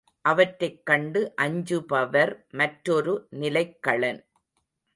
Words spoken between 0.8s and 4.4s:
கண்டு அஞ்சுபவர் மற்றொரு நிலைக்களன்.